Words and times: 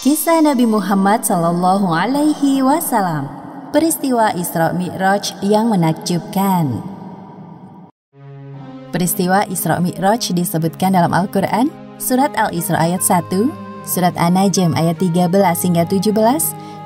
Kisah 0.00 0.40
Nabi 0.40 0.64
Muhammad 0.64 1.28
Sallallahu 1.28 1.92
Alaihi 1.92 2.64
Wasallam. 2.64 3.28
Peristiwa 3.70 4.32
Isra 4.32 4.72
Mi'raj 4.72 5.36
yang 5.44 5.68
menakjubkan. 5.68 6.80
Peristiwa 8.90 9.46
Isra 9.46 9.78
Mi'raj 9.78 10.34
disebutkan 10.34 10.98
dalam 10.98 11.14
Al-Quran 11.14 11.70
Surat 12.00 12.34
Al-Isra 12.34 12.80
ayat 12.80 13.04
1 13.04 13.86
Surat 13.86 14.16
An-Najm 14.18 14.74
ayat 14.74 14.98
13 14.98 15.30
hingga 15.68 15.86
17 15.86 16.10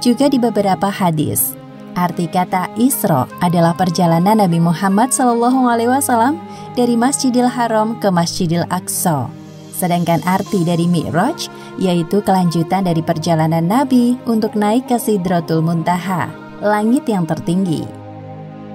Juga 0.04 0.26
di 0.28 0.36
beberapa 0.36 0.92
hadis. 0.92 1.56
Arti 1.94 2.26
kata 2.28 2.68
Isra 2.76 3.24
adalah 3.40 3.72
perjalanan 3.72 4.42
Nabi 4.42 4.58
Muhammad 4.58 5.14
Sallallahu 5.14 5.64
Alaihi 5.64 5.88
Wasallam 5.94 6.42
dari 6.74 6.98
Masjidil 6.98 7.46
Haram 7.46 7.98
ke 8.02 8.10
Masjidil 8.10 8.66
Aqsa. 8.70 9.30
Sedangkan 9.74 10.22
arti 10.26 10.62
dari 10.62 10.86
Mi'raj 10.86 11.50
yaitu 11.82 12.22
kelanjutan 12.22 12.86
dari 12.86 13.02
perjalanan 13.02 13.66
Nabi 13.66 14.14
untuk 14.30 14.54
naik 14.54 14.86
ke 14.86 14.98
Sidratul 14.98 15.62
Muntaha, 15.62 16.30
langit 16.62 17.06
yang 17.10 17.26
tertinggi. 17.26 17.82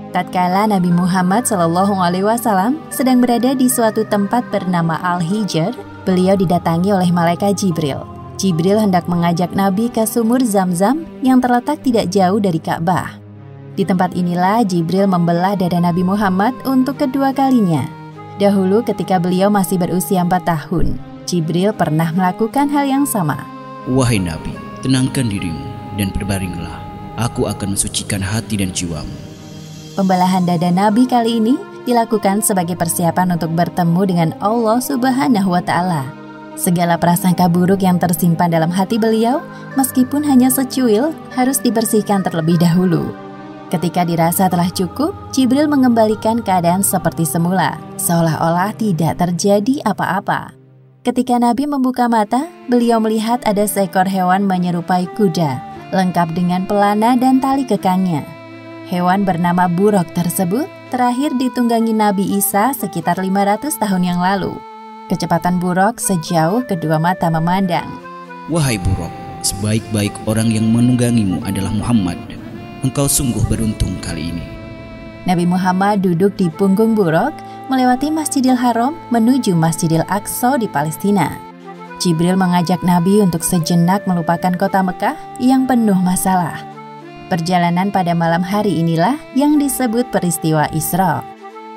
Tatkala 0.10 0.66
Nabi 0.66 0.90
Muhammad 0.90 1.46
Shallallahu 1.46 1.94
Alaihi 1.94 2.26
Wasallam 2.26 2.82
sedang 2.90 3.22
berada 3.22 3.54
di 3.54 3.70
suatu 3.70 4.02
tempat 4.04 4.50
bernama 4.50 4.98
Al-Hijr, 5.06 5.72
beliau 6.04 6.34
didatangi 6.34 6.90
oleh 6.90 7.14
malaikat 7.14 7.62
Jibril. 7.62 8.02
Jibril 8.40 8.80
hendak 8.80 9.06
mengajak 9.06 9.52
Nabi 9.52 9.92
ke 9.92 10.08
sumur 10.08 10.40
Zam-Zam 10.42 11.04
yang 11.20 11.44
terletak 11.44 11.84
tidak 11.84 12.08
jauh 12.10 12.40
dari 12.40 12.58
Ka'bah. 12.58 13.19
Di 13.80 13.88
tempat 13.88 14.12
inilah 14.12 14.68
Jibril 14.68 15.08
membelah 15.08 15.56
dada 15.56 15.80
Nabi 15.80 16.04
Muhammad 16.04 16.52
untuk 16.68 17.00
kedua 17.00 17.32
kalinya. 17.32 17.88
Dahulu 18.36 18.84
ketika 18.84 19.24
beliau 19.24 19.48
masih 19.48 19.80
berusia 19.80 20.20
4 20.20 20.36
tahun, 20.44 21.00
Jibril 21.24 21.72
pernah 21.72 22.12
melakukan 22.12 22.68
hal 22.68 22.84
yang 22.84 23.08
sama. 23.08 23.40
Wahai 23.88 24.20
Nabi, 24.20 24.52
tenangkan 24.84 25.32
dirimu 25.32 25.96
dan 25.96 26.12
berbaringlah. 26.12 26.76
Aku 27.24 27.48
akan 27.48 27.80
mensucikan 27.80 28.20
hati 28.20 28.60
dan 28.60 28.76
jiwamu. 28.76 29.16
Pembelahan 29.96 30.44
dada 30.44 30.76
Nabi 30.76 31.08
kali 31.08 31.40
ini 31.40 31.56
dilakukan 31.88 32.44
sebagai 32.44 32.76
persiapan 32.76 33.40
untuk 33.40 33.56
bertemu 33.56 34.02
dengan 34.04 34.30
Allah 34.44 34.84
Subhanahu 34.84 35.56
wa 35.56 35.64
Ta'ala. 35.64 36.04
Segala 36.60 37.00
prasangka 37.00 37.48
buruk 37.48 37.80
yang 37.80 37.96
tersimpan 37.96 38.52
dalam 38.52 38.76
hati 38.76 39.00
beliau, 39.00 39.40
meskipun 39.80 40.28
hanya 40.28 40.52
secuil, 40.52 41.16
harus 41.32 41.64
dibersihkan 41.64 42.28
terlebih 42.28 42.60
dahulu. 42.60 43.29
Ketika 43.70 44.02
dirasa 44.02 44.50
telah 44.50 44.66
cukup, 44.74 45.14
Jibril 45.30 45.70
mengembalikan 45.70 46.42
keadaan 46.42 46.82
seperti 46.82 47.22
semula, 47.22 47.78
seolah-olah 48.02 48.74
tidak 48.74 49.22
terjadi 49.22 49.86
apa-apa. 49.86 50.58
Ketika 51.06 51.38
Nabi 51.38 51.70
membuka 51.70 52.10
mata, 52.10 52.50
beliau 52.66 52.98
melihat 52.98 53.46
ada 53.46 53.70
seekor 53.70 54.10
hewan 54.10 54.50
menyerupai 54.50 55.06
kuda, 55.14 55.62
lengkap 55.94 56.34
dengan 56.34 56.66
pelana 56.66 57.14
dan 57.14 57.38
tali 57.38 57.62
kekangnya. 57.62 58.26
Hewan 58.90 59.22
bernama 59.22 59.70
buruk 59.70 60.18
tersebut 60.18 60.66
terakhir 60.90 61.38
ditunggangi 61.38 61.94
Nabi 61.94 62.42
Isa 62.42 62.74
sekitar 62.74 63.22
500 63.22 63.78
tahun 63.78 64.02
yang 64.02 64.18
lalu. 64.18 64.58
Kecepatan 65.14 65.62
buruk 65.62 66.02
sejauh 66.02 66.66
kedua 66.66 66.98
mata 66.98 67.30
memandang. 67.30 67.86
Wahai 68.50 68.82
buruk, 68.82 69.14
sebaik-baik 69.46 70.14
orang 70.26 70.50
yang 70.50 70.74
menunggangimu 70.74 71.46
adalah 71.46 71.70
Muhammad. 71.70 72.39
Engkau 72.80 73.12
sungguh 73.12 73.44
beruntung 73.52 74.00
kali 74.00 74.32
ini. 74.32 74.46
Nabi 75.28 75.44
Muhammad 75.44 76.00
duduk 76.00 76.40
di 76.40 76.48
punggung 76.48 76.96
buruk 76.96 77.36
melewati 77.68 78.08
Masjidil 78.08 78.56
Haram 78.56 78.96
menuju 79.12 79.52
Masjidil 79.52 80.08
Aqsa 80.08 80.56
di 80.56 80.66
Palestina. 80.72 81.36
Jibril 82.00 82.40
mengajak 82.40 82.80
Nabi 82.80 83.20
untuk 83.20 83.44
sejenak 83.44 84.08
melupakan 84.08 84.56
kota 84.56 84.80
Mekah 84.80 85.20
yang 85.44 85.68
penuh 85.68 86.00
masalah. 86.00 86.56
Perjalanan 87.28 87.92
pada 87.92 88.16
malam 88.16 88.40
hari 88.42 88.80
inilah 88.80 89.20
yang 89.36 89.60
disebut 89.60 90.08
peristiwa 90.10 90.72
Isra. 90.72 91.22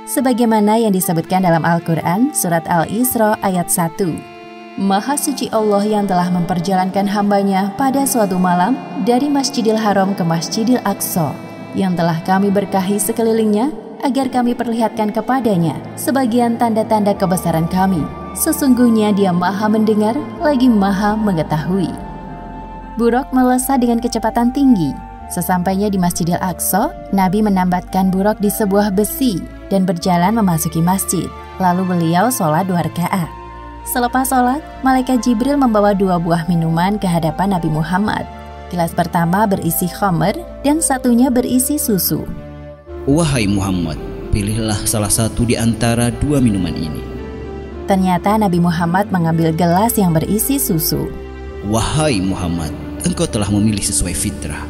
Sebagaimana 0.06 0.78
yang 0.78 0.94
disebutkan 0.94 1.42
dalam 1.42 1.66
Al-Quran, 1.66 2.30
Surat 2.30 2.62
Al-Isra 2.70 3.36
ayat 3.42 3.66
1. 3.66 4.31
Maha 4.80 5.20
suci 5.20 5.52
Allah 5.52 5.84
yang 5.84 6.08
telah 6.08 6.32
memperjalankan 6.32 7.04
hambanya 7.04 7.76
pada 7.76 8.08
suatu 8.08 8.40
malam 8.40 8.72
dari 9.04 9.28
Masjidil 9.28 9.76
Haram 9.76 10.16
ke 10.16 10.24
Masjidil 10.24 10.80
Aqsa, 10.88 11.36
yang 11.76 11.92
telah 11.92 12.16
kami 12.24 12.48
berkahi 12.48 12.96
sekelilingnya 12.96 13.68
agar 14.00 14.32
kami 14.32 14.56
perlihatkan 14.56 15.12
kepadanya 15.12 15.76
sebagian 16.00 16.56
tanda-tanda 16.56 17.12
kebesaran 17.12 17.68
kami. 17.68 18.00
Sesungguhnya 18.32 19.12
dia 19.12 19.28
maha 19.28 19.68
mendengar 19.68 20.16
lagi 20.40 20.72
maha 20.72 21.20
mengetahui. 21.20 21.92
Buruk 22.96 23.28
melesat 23.28 23.84
dengan 23.84 24.00
kecepatan 24.00 24.56
tinggi. 24.56 24.96
Sesampainya 25.28 25.92
di 25.92 26.00
Masjidil 26.00 26.40
Aqsa, 26.40 26.96
Nabi 27.12 27.44
menambatkan 27.44 28.08
buruk 28.08 28.40
di 28.40 28.48
sebuah 28.48 28.88
besi 28.96 29.36
dan 29.68 29.84
berjalan 29.84 30.32
memasuki 30.32 30.80
masjid. 30.80 31.28
Lalu 31.60 31.84
beliau 31.84 32.32
sholat 32.32 32.64
dua 32.64 32.88
rakaat. 32.88 33.41
Selepas 33.82 34.30
sholat, 34.30 34.62
Malaikat 34.86 35.26
Jibril 35.26 35.58
membawa 35.58 35.90
dua 35.90 36.14
buah 36.14 36.46
minuman 36.46 37.02
ke 37.02 37.06
hadapan 37.10 37.58
Nabi 37.58 37.66
Muhammad. 37.66 38.22
Gelas 38.70 38.94
pertama 38.94 39.42
berisi 39.44 39.90
khamer 39.90 40.38
dan 40.62 40.78
satunya 40.78 41.28
berisi 41.28 41.76
susu. 41.76 42.22
Wahai 43.10 43.50
Muhammad, 43.50 43.98
pilihlah 44.30 44.78
salah 44.86 45.10
satu 45.10 45.42
di 45.42 45.58
antara 45.58 46.14
dua 46.22 46.38
minuman 46.38 46.72
ini. 46.72 47.02
Ternyata 47.90 48.38
Nabi 48.38 48.62
Muhammad 48.62 49.10
mengambil 49.10 49.50
gelas 49.50 49.98
yang 49.98 50.14
berisi 50.14 50.62
susu. 50.62 51.10
Wahai 51.66 52.22
Muhammad, 52.22 52.70
engkau 53.02 53.26
telah 53.26 53.50
memilih 53.50 53.82
sesuai 53.82 54.14
fitrah. 54.14 54.62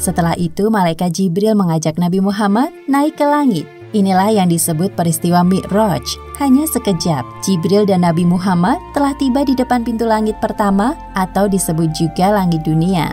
Setelah 0.00 0.34
itu, 0.40 0.72
malaikat 0.72 1.12
Jibril 1.14 1.52
mengajak 1.52 2.00
Nabi 2.00 2.24
Muhammad 2.24 2.72
naik 2.88 3.20
ke 3.20 3.28
langit. 3.28 3.68
Inilah 3.92 4.32
yang 4.32 4.48
disebut 4.48 4.96
peristiwa 4.96 5.44
Mi'raj. 5.44 6.04
Hanya 6.40 6.64
sekejap, 6.64 7.28
Jibril 7.44 7.84
dan 7.84 8.08
Nabi 8.08 8.24
Muhammad 8.24 8.80
telah 8.96 9.12
tiba 9.20 9.44
di 9.44 9.52
depan 9.52 9.84
pintu 9.84 10.08
langit 10.08 10.40
pertama 10.40 10.96
atau 11.12 11.44
disebut 11.44 11.92
juga 11.92 12.32
langit 12.32 12.64
dunia. 12.64 13.12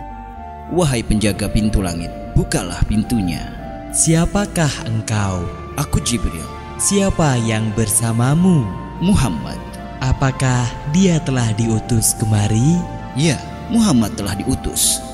Wahai 0.72 1.04
penjaga 1.04 1.52
pintu 1.52 1.84
langit, 1.84 2.08
bukalah 2.32 2.80
pintunya. 2.88 3.44
Siapakah 3.92 4.72
engkau? 4.88 5.44
Aku 5.76 6.00
Jibril. 6.00 6.48
Siapa 6.80 7.36
yang 7.44 7.68
bersamamu? 7.76 8.64
Muhammad. 9.04 9.60
Apakah 10.00 10.64
dia 10.96 11.20
telah 11.20 11.52
diutus 11.60 12.16
kemari? 12.16 12.80
Ya, 13.20 13.36
Muhammad 13.68 14.16
telah 14.16 14.32
diutus. 14.32 15.04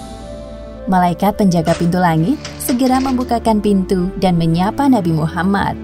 Malaikat 0.87 1.35
penjaga 1.35 1.75
pintu 1.75 1.99
langit 1.99 2.39
segera 2.63 3.03
membukakan 3.03 3.59
pintu 3.59 4.07
dan 4.23 4.39
menyapa 4.39 4.87
Nabi 4.87 5.11
Muhammad. 5.11 5.75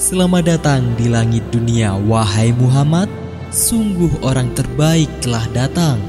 Selamat 0.00 0.48
datang 0.48 0.80
di 0.96 1.12
langit 1.12 1.44
dunia, 1.52 1.92
wahai 1.92 2.56
Muhammad. 2.56 3.04
Sungguh 3.52 4.08
orang 4.24 4.48
terbaik 4.56 5.12
telah 5.20 5.44
datang. 5.52 6.00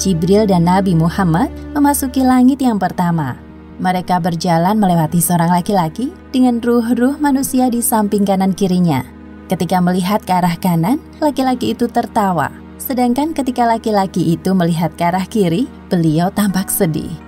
Jibril 0.00 0.48
dan 0.48 0.64
Nabi 0.64 0.96
Muhammad 0.96 1.52
memasuki 1.76 2.24
langit 2.24 2.64
yang 2.64 2.80
pertama. 2.80 3.36
Mereka 3.84 4.16
berjalan 4.16 4.80
melewati 4.80 5.20
seorang 5.20 5.52
laki-laki 5.52 6.08
dengan 6.32 6.64
ruh-ruh 6.64 7.20
manusia 7.20 7.68
di 7.68 7.84
samping 7.84 8.24
kanan 8.24 8.56
kirinya. 8.56 9.04
Ketika 9.52 9.76
melihat 9.84 10.24
ke 10.24 10.32
arah 10.32 10.56
kanan, 10.56 11.04
laki-laki 11.20 11.76
itu 11.76 11.84
tertawa. 11.84 12.48
Sedangkan 12.80 13.36
ketika 13.36 13.68
laki-laki 13.68 14.32
itu 14.40 14.56
melihat 14.56 14.88
ke 14.96 15.04
arah 15.04 15.28
kiri, 15.28 15.68
beliau 15.92 16.32
tampak 16.32 16.72
sedih. 16.72 17.27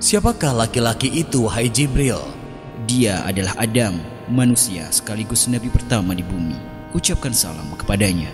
Siapakah 0.00 0.64
laki-laki 0.64 1.12
itu, 1.12 1.44
wahai 1.44 1.68
Jibril? 1.68 2.16
Dia 2.88 3.20
adalah 3.20 3.52
Adam, 3.60 4.00
manusia 4.32 4.88
sekaligus 4.88 5.44
nabi 5.44 5.68
pertama 5.68 6.16
di 6.16 6.24
bumi. 6.24 6.56
Ucapkan 6.96 7.36
salam 7.36 7.68
kepadanya. 7.76 8.32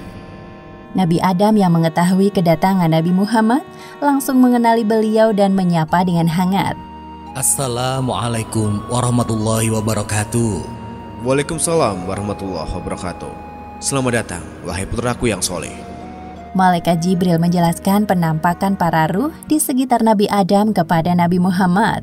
Nabi 0.94 1.18
Adam 1.18 1.58
yang 1.58 1.74
mengetahui 1.74 2.30
kedatangan 2.30 2.86
Nabi 2.86 3.10
Muhammad 3.10 3.66
langsung 3.98 4.38
mengenali 4.38 4.86
beliau 4.86 5.34
dan 5.34 5.58
menyapa 5.58 6.06
dengan 6.06 6.30
hangat. 6.30 6.78
Assalamualaikum 7.34 8.86
warahmatullahi 8.86 9.66
wabarakatuh. 9.66 10.62
Waalaikumsalam 11.26 12.06
warahmatullahi 12.06 12.70
wabarakatuh. 12.78 13.32
Selamat 13.82 14.22
datang, 14.22 14.44
wahai 14.62 14.86
putraku 14.86 15.34
yang 15.34 15.42
soleh. 15.42 15.85
Malaikat 16.56 17.04
Jibril 17.04 17.36
menjelaskan 17.36 18.08
penampakan 18.08 18.80
para 18.80 19.12
ruh 19.12 19.28
di 19.44 19.60
sekitar 19.60 20.00
Nabi 20.00 20.24
Adam 20.32 20.72
kepada 20.72 21.12
Nabi 21.12 21.36
Muhammad. 21.36 22.00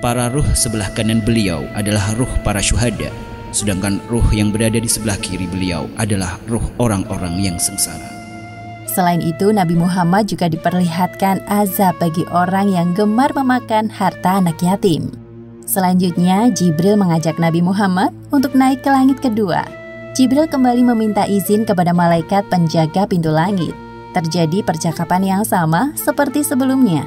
Para 0.00 0.32
ruh 0.32 0.46
sebelah 0.56 0.88
kanan 0.96 1.20
beliau 1.20 1.68
adalah 1.76 2.16
ruh 2.16 2.32
para 2.40 2.64
syuhada, 2.64 3.12
sedangkan 3.52 4.00
ruh 4.08 4.24
yang 4.32 4.48
berada 4.56 4.80
di 4.80 4.88
sebelah 4.88 5.20
kiri 5.20 5.44
beliau 5.44 5.84
adalah 6.00 6.40
ruh 6.48 6.64
orang-orang 6.80 7.44
yang 7.44 7.60
sengsara. 7.60 8.08
Selain 8.88 9.20
itu, 9.20 9.52
Nabi 9.52 9.76
Muhammad 9.76 10.32
juga 10.32 10.48
diperlihatkan 10.48 11.44
azab 11.52 12.00
bagi 12.00 12.24
orang 12.32 12.72
yang 12.72 12.96
gemar 12.96 13.36
memakan 13.36 13.92
harta 13.92 14.40
anak 14.40 14.56
yatim. 14.64 15.12
Selanjutnya, 15.68 16.48
Jibril 16.56 16.96
mengajak 16.96 17.36
Nabi 17.36 17.60
Muhammad 17.60 18.16
untuk 18.32 18.56
naik 18.56 18.80
ke 18.80 18.88
langit 18.88 19.20
kedua. 19.20 19.68
Jibril 20.16 20.48
kembali 20.48 20.88
meminta 20.88 21.28
izin 21.28 21.68
kepada 21.68 21.92
malaikat 21.92 22.48
penjaga 22.48 23.04
pintu 23.04 23.28
langit. 23.28 23.89
Terjadi 24.10 24.66
percakapan 24.66 25.22
yang 25.22 25.42
sama 25.46 25.94
seperti 25.94 26.42
sebelumnya. 26.42 27.06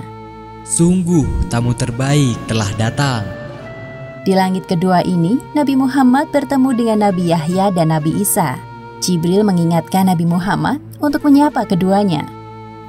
Sungguh 0.63 1.51
tamu 1.51 1.75
terbaik 1.75 2.39
telah 2.47 2.71
datang. 2.79 3.27
Di 4.23 4.31
langit 4.31 4.71
kedua 4.71 5.03
ini, 5.03 5.35
Nabi 5.51 5.75
Muhammad 5.75 6.31
bertemu 6.31 6.69
dengan 6.71 7.11
Nabi 7.11 7.35
Yahya 7.35 7.75
dan 7.75 7.91
Nabi 7.91 8.23
Isa. 8.23 8.55
Jibril 9.03 9.43
mengingatkan 9.43 10.07
Nabi 10.07 10.23
Muhammad 10.23 10.79
untuk 11.03 11.27
menyapa 11.27 11.67
keduanya. 11.67 12.23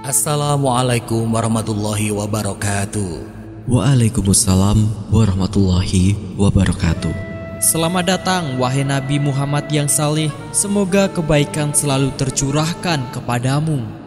Assalamualaikum 0.06 1.26
warahmatullahi 1.26 2.14
wabarakatuh. 2.14 3.26
Waalaikumsalam 3.66 5.10
warahmatullahi 5.10 6.14
wabarakatuh. 6.38 7.34
Selamat 7.58 8.04
datang 8.06 8.60
wahai 8.62 8.86
Nabi 8.86 9.18
Muhammad 9.18 9.66
yang 9.74 9.90
saleh. 9.90 10.30
Semoga 10.54 11.10
kebaikan 11.10 11.74
selalu 11.74 12.14
tercurahkan 12.14 13.10
kepadamu. 13.10 14.03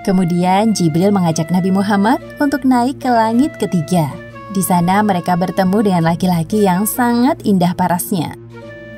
Kemudian 0.00 0.72
Jibril 0.72 1.12
mengajak 1.12 1.52
Nabi 1.52 1.68
Muhammad 1.68 2.24
untuk 2.40 2.64
naik 2.64 3.04
ke 3.04 3.10
langit 3.12 3.52
ketiga. 3.60 4.08
Di 4.50 4.64
sana 4.64 5.04
mereka 5.04 5.36
bertemu 5.36 5.78
dengan 5.84 6.02
laki-laki 6.08 6.64
yang 6.64 6.88
sangat 6.88 7.38
indah 7.44 7.76
parasnya. 7.76 8.34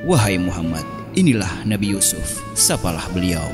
Wahai 0.07 0.39
Muhammad, 0.39 0.87
inilah 1.19 1.51
Nabi 1.67 1.93
Yusuf. 1.93 2.41
Sapalah 2.55 3.05
beliau. 3.11 3.45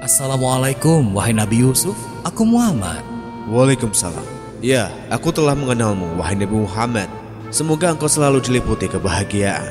Assalamualaikum 0.00 1.12
wahai 1.12 1.36
Nabi 1.36 1.60
Yusuf. 1.60 1.94
Aku 2.24 2.48
Muhammad. 2.48 3.04
Waalaikumsalam. 3.52 4.24
Ya, 4.64 4.88
aku 5.12 5.32
telah 5.32 5.52
mengenalmu, 5.52 6.16
wahai 6.16 6.36
Nabi 6.36 6.64
Muhammad. 6.64 7.08
Semoga 7.52 7.92
engkau 7.92 8.08
selalu 8.08 8.40
diliputi 8.40 8.88
kebahagiaan. 8.88 9.68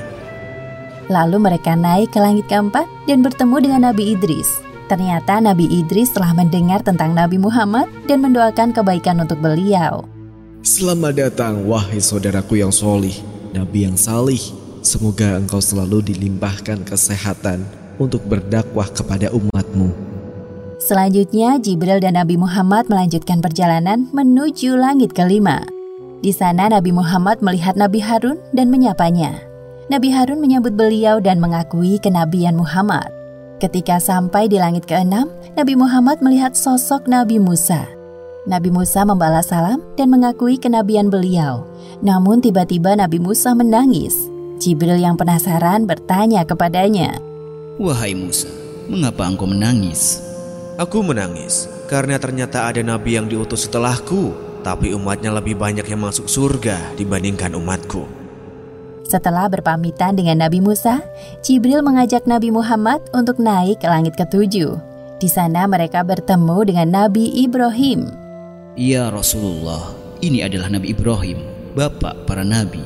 Lalu 1.09 1.41
mereka 1.41 1.73
naik 1.73 2.13
ke 2.13 2.21
langit 2.21 2.45
keempat 2.45 2.85
dan 3.09 3.25
bertemu 3.25 3.55
dengan 3.65 3.81
Nabi 3.89 4.13
Idris. 4.13 4.68
Ternyata 4.89 5.37
Nabi 5.37 5.69
Idris 5.69 6.09
telah 6.09 6.33
mendengar 6.33 6.81
tentang 6.81 7.13
Nabi 7.13 7.37
Muhammad 7.37 7.85
dan 8.09 8.25
mendoakan 8.25 8.73
kebaikan 8.73 9.21
untuk 9.21 9.37
beliau. 9.37 10.09
Selamat 10.65 11.13
datang 11.29 11.69
wahai 11.69 12.01
saudaraku 12.01 12.57
yang 12.57 12.73
solih, 12.73 13.13
Nabi 13.53 13.85
yang 13.85 13.93
salih. 13.93 14.41
Semoga 14.81 15.37
engkau 15.37 15.61
selalu 15.61 16.01
dilimpahkan 16.09 16.89
kesehatan 16.89 17.69
untuk 18.01 18.25
berdakwah 18.25 18.89
kepada 18.89 19.29
umatmu. 19.29 19.93
Selanjutnya, 20.81 21.61
Jibril 21.61 22.01
dan 22.01 22.17
Nabi 22.17 22.41
Muhammad 22.41 22.89
melanjutkan 22.89 23.45
perjalanan 23.45 24.09
menuju 24.09 24.73
langit 24.73 25.13
kelima. 25.13 25.69
Di 26.25 26.33
sana 26.33 26.65
Nabi 26.65 26.89
Muhammad 26.89 27.45
melihat 27.45 27.77
Nabi 27.77 28.01
Harun 28.01 28.41
dan 28.57 28.73
menyapanya. 28.73 29.37
Nabi 29.93 30.09
Harun 30.09 30.41
menyambut 30.41 30.73
beliau 30.73 31.21
dan 31.21 31.37
mengakui 31.37 32.01
kenabian 32.01 32.57
Muhammad. 32.57 33.18
Ketika 33.59 33.99
sampai 33.99 34.47
di 34.47 34.55
langit 34.55 34.87
keenam, 34.87 35.27
Nabi 35.59 35.75
Muhammad 35.75 36.23
melihat 36.23 36.55
sosok 36.55 37.11
Nabi 37.11 37.43
Musa. 37.43 37.83
Nabi 38.47 38.71
Musa 38.71 39.03
membalas 39.03 39.51
salam 39.51 39.83
dan 39.99 40.07
mengakui 40.07 40.55
kenabian 40.55 41.11
beliau. 41.11 41.67
Namun 41.99 42.39
tiba-tiba 42.39 42.95
Nabi 42.95 43.19
Musa 43.19 43.51
menangis. 43.51 44.15
Jibril 44.63 45.03
yang 45.03 45.19
penasaran 45.19 45.83
bertanya 45.83 46.47
kepadanya, 46.47 47.19
Wahai 47.79 48.15
Musa, 48.15 48.47
mengapa 48.87 49.27
engkau 49.27 49.47
menangis? 49.47 50.23
Aku 50.79 51.03
menangis 51.03 51.67
karena 51.91 52.15
ternyata 52.15 52.63
ada 52.63 52.79
nabi 52.79 53.19
yang 53.19 53.27
diutus 53.27 53.67
setelahku, 53.67 54.31
tapi 54.63 54.95
umatnya 54.95 55.35
lebih 55.35 55.59
banyak 55.59 55.83
yang 55.83 55.99
masuk 55.99 56.31
surga 56.31 56.95
dibandingkan 56.95 57.51
umatku. 57.59 58.18
Setelah 59.09 59.49
berpamitan 59.49 60.13
dengan 60.13 60.45
Nabi 60.45 60.61
Musa, 60.61 61.01
Jibril 61.41 61.81
mengajak 61.81 62.29
Nabi 62.29 62.53
Muhammad 62.53 63.01
untuk 63.09 63.41
naik 63.41 63.81
ke 63.81 63.89
langit 63.89 64.13
ketujuh. 64.13 64.77
Di 65.17 65.25
sana 65.25 65.65
mereka 65.65 66.05
bertemu 66.05 66.57
dengan 66.69 66.87
Nabi 66.93 67.33
Ibrahim. 67.41 68.05
Ya 68.77 69.09
Rasulullah, 69.09 69.97
ini 70.21 70.45
adalah 70.45 70.69
Nabi 70.69 70.93
Ibrahim, 70.93 71.41
bapak 71.73 72.29
para 72.29 72.45
nabi. 72.45 72.85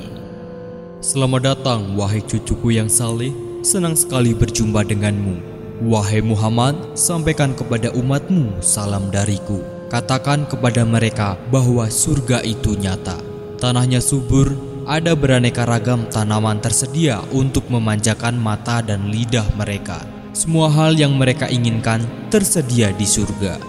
Selamat 1.04 1.54
datang 1.54 2.00
wahai 2.00 2.24
cucuku 2.24 2.80
yang 2.80 2.88
saleh. 2.88 3.36
Senang 3.60 4.00
sekali 4.00 4.31
berjumpa 4.31 4.88
denganmu. 4.88 5.44
Wahai 5.92 6.24
Muhammad, 6.24 6.96
sampaikan 6.96 7.52
kepada 7.52 7.92
umatmu 7.92 8.64
salam 8.64 9.12
dariku. 9.12 9.60
Katakan 9.92 10.48
kepada 10.48 10.88
mereka 10.88 11.36
bahwa 11.52 11.92
surga 11.92 12.40
itu 12.48 12.80
nyata. 12.80 13.20
Tanahnya 13.60 14.00
subur, 14.00 14.73
ada 14.83 15.15
beraneka 15.15 15.63
ragam 15.63 16.03
tanaman 16.12 16.59
tersedia 16.59 17.24
untuk 17.31 17.68
memanjakan 17.71 18.35
mata 18.35 18.83
dan 18.83 19.07
lidah 19.07 19.45
mereka. 19.56 20.03
Semua 20.33 20.68
hal 20.68 20.97
yang 20.97 21.13
mereka 21.15 21.45
inginkan 21.47 22.01
tersedia 22.33 22.89
di 22.95 23.06
surga. 23.06 23.62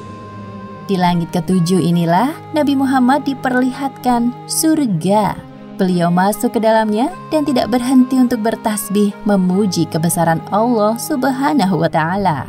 Di 0.84 1.00
langit 1.00 1.32
ketujuh 1.32 1.80
inilah 1.80 2.32
Nabi 2.52 2.76
Muhammad 2.76 3.24
diperlihatkan 3.24 4.32
surga. 4.48 5.36
Beliau 5.74 6.12
masuk 6.12 6.54
ke 6.54 6.60
dalamnya 6.62 7.10
dan 7.34 7.42
tidak 7.42 7.72
berhenti 7.72 8.20
untuk 8.20 8.44
bertasbih 8.44 9.10
memuji 9.26 9.90
kebesaran 9.90 10.38
Allah 10.54 10.94
Subhanahu 11.00 11.82
wa 11.82 11.90
taala. 11.90 12.46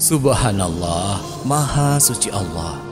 Subhanallah, 0.00 1.20
Maha 1.44 2.00
Suci 2.00 2.32
Allah. 2.32 2.89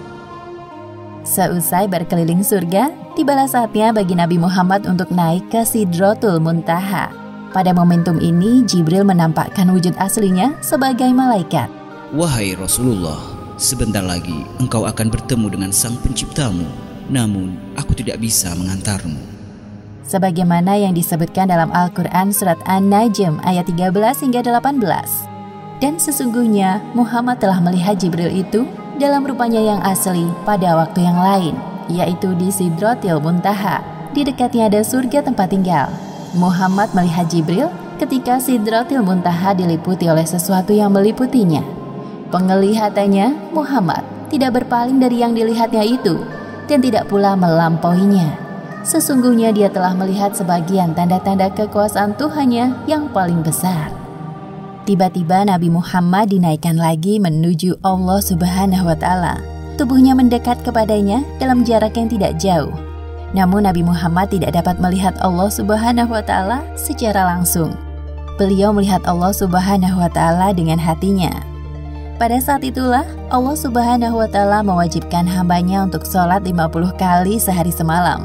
Seusai 1.28 1.84
berkeliling 1.92 2.40
surga, 2.40 2.88
tibalah 3.12 3.44
saatnya 3.44 3.92
bagi 3.92 4.16
Nabi 4.16 4.40
Muhammad 4.40 4.88
untuk 4.88 5.12
naik 5.12 5.52
ke 5.52 5.60
Sidrotul 5.60 6.40
Muntaha. 6.40 7.12
Pada 7.52 7.76
momentum 7.76 8.16
ini, 8.16 8.64
Jibril 8.64 9.04
menampakkan 9.04 9.68
wujud 9.68 9.92
aslinya 10.00 10.56
sebagai 10.64 11.12
malaikat. 11.12 11.68
Wahai 12.16 12.56
Rasulullah, 12.56 13.20
sebentar 13.60 14.00
lagi 14.00 14.48
engkau 14.56 14.88
akan 14.88 15.12
bertemu 15.12 15.52
dengan 15.52 15.68
sang 15.68 16.00
penciptamu. 16.00 16.64
Namun, 17.12 17.60
aku 17.76 17.92
tidak 17.92 18.24
bisa 18.24 18.48
mengantarmu. 18.56 19.20
Sebagaimana 20.08 20.80
yang 20.80 20.96
disebutkan 20.96 21.52
dalam 21.52 21.68
Al-Quran 21.76 22.32
Surat 22.32 22.56
An-Najm 22.64 23.44
ayat 23.44 23.68
13 23.68 23.92
hingga 24.24 24.40
18. 24.40 25.84
Dan 25.84 26.00
sesungguhnya 26.00 26.80
Muhammad 26.96 27.36
telah 27.36 27.60
melihat 27.60 28.00
Jibril 28.00 28.32
itu 28.32 28.64
dalam 28.98 29.22
rupanya 29.22 29.62
yang 29.62 29.80
asli 29.86 30.26
pada 30.42 30.74
waktu 30.74 31.06
yang 31.06 31.16
lain, 31.16 31.54
yaitu 31.86 32.34
di 32.34 32.50
Sidrotil 32.50 33.22
Muntaha. 33.22 33.80
Di 34.12 34.26
dekatnya 34.26 34.66
ada 34.66 34.82
surga 34.82 35.22
tempat 35.22 35.54
tinggal. 35.54 35.88
Muhammad 36.34 36.90
melihat 36.92 37.30
Jibril 37.30 37.70
ketika 37.96 38.42
Sidrotil 38.42 39.00
Muntaha 39.00 39.54
diliputi 39.54 40.10
oleh 40.10 40.26
sesuatu 40.26 40.74
yang 40.74 40.90
meliputinya. 40.90 41.62
Penglihatannya, 42.28 43.56
Muhammad 43.56 44.04
tidak 44.28 44.60
berpaling 44.60 45.00
dari 45.00 45.24
yang 45.24 45.32
dilihatnya 45.32 45.82
itu 45.82 46.20
dan 46.68 46.84
tidak 46.84 47.08
pula 47.08 47.32
melampauinya. 47.34 48.36
Sesungguhnya 48.84 49.50
dia 49.50 49.72
telah 49.72 49.96
melihat 49.96 50.36
sebagian 50.36 50.94
tanda-tanda 50.94 51.50
kekuasaan 51.50 52.14
Tuhannya 52.14 52.86
yang 52.86 53.10
paling 53.10 53.40
besar. 53.42 53.97
Tiba-tiba 54.88 55.44
Nabi 55.44 55.68
Muhammad 55.68 56.32
dinaikkan 56.32 56.80
lagi 56.80 57.20
menuju 57.20 57.76
Allah 57.84 58.24
Subhanahu 58.24 58.88
wa 58.88 58.96
taala. 58.96 59.36
Tubuhnya 59.76 60.16
mendekat 60.16 60.64
kepadanya 60.64 61.20
dalam 61.36 61.60
jarak 61.60 61.92
yang 62.00 62.08
tidak 62.08 62.40
jauh. 62.40 62.72
Namun 63.36 63.68
Nabi 63.68 63.84
Muhammad 63.84 64.32
tidak 64.32 64.56
dapat 64.56 64.80
melihat 64.80 65.12
Allah 65.20 65.52
Subhanahu 65.52 66.08
wa 66.08 66.24
taala 66.24 66.64
secara 66.72 67.20
langsung. 67.36 67.76
Beliau 68.40 68.72
melihat 68.72 69.04
Allah 69.04 69.28
Subhanahu 69.28 70.00
wa 70.00 70.08
taala 70.08 70.56
dengan 70.56 70.80
hatinya. 70.80 71.36
Pada 72.16 72.40
saat 72.40 72.64
itulah 72.64 73.04
Allah 73.28 73.56
Subhanahu 73.60 74.24
wa 74.24 74.28
taala 74.32 74.64
mewajibkan 74.64 75.28
hambanya 75.28 75.84
untuk 75.84 76.08
sholat 76.08 76.40
50 76.48 76.96
kali 76.96 77.36
sehari 77.36 77.76
semalam. 77.76 78.24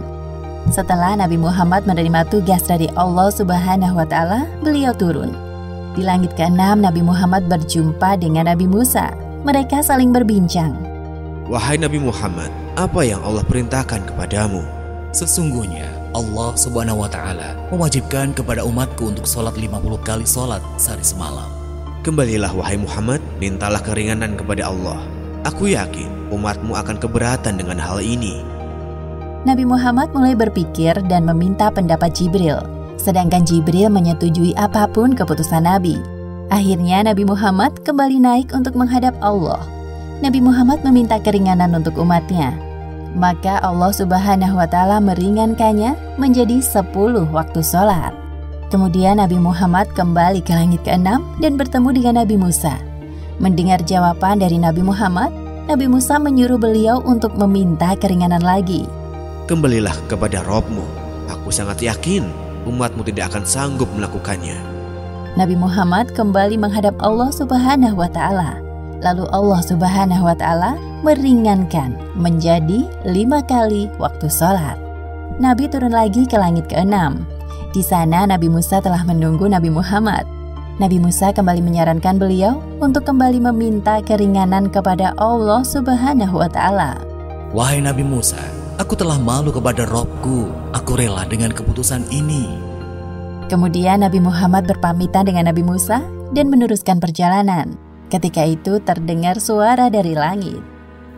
Setelah 0.72 1.20
Nabi 1.20 1.36
Muhammad 1.36 1.84
menerima 1.84 2.24
tugas 2.32 2.64
dari 2.64 2.88
Allah 2.96 3.28
Subhanahu 3.36 4.00
wa 4.00 4.08
taala, 4.08 4.48
beliau 4.64 4.96
turun. 4.96 5.43
Di 5.94 6.02
langit 6.02 6.34
ke-6 6.34 6.58
Nabi 6.58 7.06
Muhammad 7.06 7.46
berjumpa 7.46 8.18
dengan 8.18 8.50
Nabi 8.50 8.66
Musa. 8.66 9.14
Mereka 9.46 9.86
saling 9.86 10.10
berbincang. 10.10 10.74
Wahai 11.46 11.78
Nabi 11.78 12.02
Muhammad, 12.02 12.50
apa 12.74 13.06
yang 13.06 13.22
Allah 13.22 13.46
perintahkan 13.46 14.02
kepadamu? 14.10 14.66
Sesungguhnya 15.14 15.86
Allah 16.18 16.58
Subhanahu 16.58 17.06
wa 17.06 17.10
taala 17.14 17.54
mewajibkan 17.70 18.34
kepada 18.34 18.66
umatku 18.66 19.14
untuk 19.14 19.30
sholat 19.30 19.54
50 19.54 20.02
kali 20.02 20.26
sholat 20.26 20.66
sehari 20.82 21.06
semalam. 21.06 21.46
Kembalilah 22.02 22.50
wahai 22.58 22.82
Muhammad, 22.82 23.22
mintalah 23.38 23.78
keringanan 23.86 24.34
kepada 24.34 24.74
Allah. 24.74 24.98
Aku 25.46 25.70
yakin 25.70 26.34
umatmu 26.34 26.74
akan 26.74 26.98
keberatan 26.98 27.62
dengan 27.62 27.78
hal 27.78 28.02
ini. 28.02 28.42
Nabi 29.46 29.62
Muhammad 29.70 30.10
mulai 30.10 30.34
berpikir 30.34 30.98
dan 31.06 31.30
meminta 31.30 31.70
pendapat 31.70 32.18
Jibril. 32.18 32.83
Sedangkan 33.04 33.44
Jibril 33.44 33.92
menyetujui 33.92 34.56
apa 34.56 34.88
pun 34.88 35.12
keputusan 35.12 35.68
Nabi. 35.68 36.00
Akhirnya 36.48 37.04
Nabi 37.04 37.28
Muhammad 37.28 37.76
kembali 37.84 38.24
naik 38.24 38.56
untuk 38.56 38.80
menghadap 38.80 39.12
Allah. 39.20 39.60
Nabi 40.24 40.40
Muhammad 40.40 40.88
meminta 40.88 41.20
keringanan 41.20 41.76
untuk 41.76 42.00
umatnya. 42.00 42.56
Maka 43.12 43.60
Allah 43.60 43.92
Subhanahu 43.92 44.56
wa 44.56 44.64
taala 44.64 45.04
meringankannya 45.04 46.00
menjadi 46.16 46.64
10 46.64 47.28
waktu 47.36 47.60
sholat. 47.60 48.16
Kemudian 48.72 49.20
Nabi 49.20 49.36
Muhammad 49.36 49.92
kembali 49.94 50.40
ke 50.40 50.56
langit 50.56 50.82
keenam 50.88 51.28
dan 51.44 51.60
bertemu 51.60 51.90
dengan 51.92 52.24
Nabi 52.24 52.40
Musa. 52.40 52.80
Mendengar 53.38 53.84
jawaban 53.84 54.40
dari 54.40 54.56
Nabi 54.56 54.80
Muhammad, 54.80 55.30
Nabi 55.68 55.92
Musa 55.92 56.16
menyuruh 56.18 56.58
beliau 56.58 57.04
untuk 57.04 57.36
meminta 57.36 58.00
keringanan 58.00 58.42
lagi. 58.42 58.88
Kembalilah 59.46 59.94
kepada 60.08 60.40
Robmu. 60.48 60.88
Aku 61.28 61.52
sangat 61.52 61.84
yakin 61.84 62.43
umatmu 62.66 63.04
tidak 63.08 63.34
akan 63.34 63.44
sanggup 63.44 63.90
melakukannya. 63.96 64.58
Nabi 65.34 65.58
Muhammad 65.58 66.14
kembali 66.14 66.62
menghadap 66.62 66.94
Allah 67.02 67.34
Subhanahu 67.34 67.98
wa 67.98 68.10
Ta'ala. 68.10 68.62
Lalu 69.02 69.26
Allah 69.34 69.62
Subhanahu 69.66 70.24
wa 70.24 70.36
Ta'ala 70.38 70.78
meringankan 71.02 71.98
menjadi 72.14 72.86
lima 73.04 73.42
kali 73.44 73.90
waktu 73.98 74.30
sholat. 74.30 74.78
Nabi 75.42 75.66
turun 75.66 75.92
lagi 75.92 76.30
ke 76.30 76.38
langit 76.38 76.70
keenam 76.70 77.26
di 77.74 77.82
sana 77.82 78.30
Nabi 78.30 78.54
Musa 78.54 78.78
telah 78.78 79.02
menunggu 79.02 79.50
Nabi 79.50 79.74
Muhammad. 79.74 80.30
Nabi 80.78 81.02
Musa 81.02 81.34
kembali 81.34 81.58
menyarankan 81.66 82.22
beliau 82.22 82.62
untuk 82.78 83.10
kembali 83.10 83.42
meminta 83.42 83.98
keringanan 84.06 84.70
kepada 84.70 85.18
Allah 85.18 85.66
Subhanahu 85.66 86.38
wa 86.38 86.50
taala. 86.54 87.02
Wahai 87.50 87.82
Nabi 87.82 88.06
Musa, 88.06 88.38
aku 88.82 88.94
telah 88.98 89.18
malu 89.22 89.54
kepada 89.54 89.86
Robku. 89.86 90.50
Aku 90.74 90.98
rela 90.98 91.26
dengan 91.30 91.54
keputusan 91.54 92.10
ini. 92.10 92.48
Kemudian 93.52 94.02
Nabi 94.02 94.24
Muhammad 94.24 94.66
berpamitan 94.66 95.30
dengan 95.30 95.52
Nabi 95.52 95.62
Musa 95.62 96.02
dan 96.34 96.50
meneruskan 96.50 96.98
perjalanan. 96.98 97.78
Ketika 98.10 98.46
itu 98.46 98.82
terdengar 98.82 99.38
suara 99.38 99.90
dari 99.90 100.18
langit. 100.18 100.62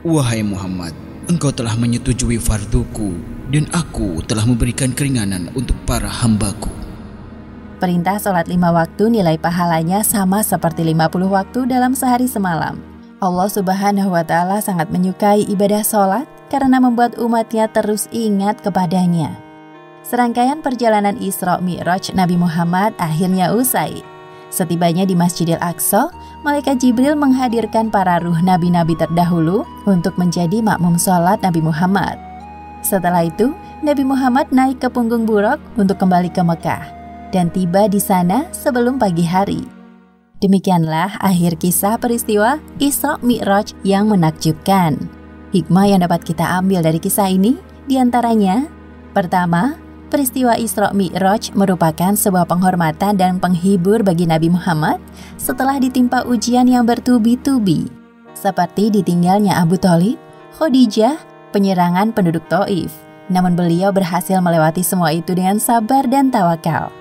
Wahai 0.03 0.43
Muhammad, 0.43 0.91
engkau 1.31 1.51
telah 1.51 1.75
menyetujui 1.75 2.39
farduku 2.39 3.15
dan 3.49 3.69
aku 3.71 4.23
telah 4.25 4.43
memberikan 4.47 4.91
keringanan 4.91 5.51
untuk 5.53 5.75
para 5.85 6.07
hambaku. 6.07 6.71
Perintah 7.75 8.15
sholat 8.15 8.47
lima 8.47 8.71
waktu 8.71 9.11
nilai 9.11 9.35
pahalanya 9.35 10.01
sama 10.01 10.39
seperti 10.39 10.87
50 10.87 11.27
waktu 11.27 11.59
dalam 11.67 11.91
sehari 11.91 12.25
semalam. 12.25 12.79
Allah 13.19 13.47
subhanahu 13.51 14.11
wa 14.11 14.23
ta'ala 14.23 14.63
sangat 14.63 14.91
menyukai 14.91 15.43
ibadah 15.47 15.83
sholat 15.83 16.27
karena 16.55 16.79
membuat 16.79 17.19
umatnya 17.19 17.67
terus 17.67 18.07
ingat 18.15 18.63
kepadanya. 18.63 19.35
Serangkaian 20.07 20.63
perjalanan 20.63 21.19
Isra 21.19 21.59
Mi'raj 21.59 22.15
Nabi 22.15 22.39
Muhammad 22.39 22.95
akhirnya 22.95 23.51
usai. 23.51 23.99
Setibanya 24.47 25.03
di 25.03 25.19
Masjidil 25.19 25.59
Aqsa, 25.59 26.07
Malaikat 26.47 26.79
Jibril 26.79 27.19
menghadirkan 27.19 27.91
para 27.91 28.23
ruh 28.23 28.39
nabi-nabi 28.39 28.95
terdahulu 28.95 29.67
untuk 29.83 30.15
menjadi 30.15 30.63
makmum 30.63 30.95
sholat 30.95 31.43
Nabi 31.43 31.59
Muhammad. 31.59 32.15
Setelah 32.79 33.27
itu, 33.27 33.51
Nabi 33.83 34.07
Muhammad 34.07 34.47
naik 34.55 34.79
ke 34.79 34.87
punggung 34.87 35.27
buruk 35.27 35.59
untuk 35.75 35.99
kembali 35.99 36.31
ke 36.31 36.39
Mekah 36.39 36.85
dan 37.35 37.51
tiba 37.51 37.91
di 37.91 37.99
sana 37.99 38.47
sebelum 38.55 38.95
pagi 38.95 39.27
hari. 39.27 39.65
Demikianlah 40.39 41.19
akhir 41.19 41.59
kisah 41.59 41.99
peristiwa 41.99 42.61
Isra 42.79 43.19
Mi'raj 43.19 43.73
yang 43.81 44.07
menakjubkan. 44.07 45.24
Hikmah 45.53 45.85
yang 45.85 46.01
dapat 46.01 46.25
kita 46.25 46.45
ambil 46.57 46.81
dari 46.81 46.97
kisah 46.97 47.29
ini 47.29 47.59
di 47.85 48.01
antaranya, 48.01 48.65
pertama, 49.13 49.77
peristiwa 50.09 50.57
Isra 50.57 50.89
Mi'raj 50.89 51.53
merupakan 51.53 52.17
sebuah 52.17 52.49
penghormatan 52.49 53.13
dan 53.19 53.37
penghibur 53.37 54.01
bagi 54.01 54.25
Nabi 54.25 54.49
Muhammad 54.49 54.97
setelah 55.37 55.77
ditimpa 55.77 56.25
ujian 56.25 56.65
yang 56.65 56.87
bertubi-tubi, 56.89 57.85
seperti 58.33 58.89
ditinggalnya 58.89 59.61
Abu 59.61 59.77
Talib, 59.77 60.17
Khadijah, 60.57 61.19
penyerangan 61.53 62.15
penduduk 62.15 62.47
Taif. 62.49 62.89
Namun 63.25 63.57
beliau 63.57 63.89
berhasil 63.89 64.37
melewati 64.37 64.85
semua 64.85 65.09
itu 65.09 65.33
dengan 65.33 65.57
sabar 65.57 66.05
dan 66.05 66.29
tawakal. 66.29 66.93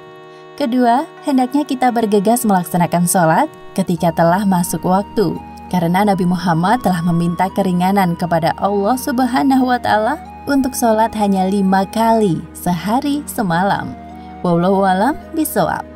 Kedua, 0.55 1.05
hendaknya 1.27 1.67
kita 1.67 1.91
bergegas 1.91 2.47
melaksanakan 2.47 3.05
sholat 3.05 3.49
ketika 3.75 4.15
telah 4.15 4.47
masuk 4.47 4.81
waktu, 4.87 5.35
karena 5.73 6.05
Nabi 6.05 6.27
Muhammad 6.29 6.83
telah 6.83 7.01
meminta 7.07 7.49
keringanan 7.53 8.19
kepada 8.19 8.53
Allah 8.61 8.99
Subhanahu 8.99 9.71
wa 9.71 9.79
Ta'ala 9.81 10.21
untuk 10.45 10.77
sholat 10.77 11.15
hanya 11.17 11.49
lima 11.49 11.89
kali 11.89 12.43
sehari 12.53 13.25
semalam. 13.25 13.97
Wallahu 14.45 14.85
alam 14.85 15.17
bisawab. 15.33 15.94